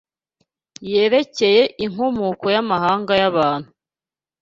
yerekeye 0.91 1.63
inkomoko 1.85 2.45
y’amahanga 2.55 3.11
y’abantu 3.21 3.69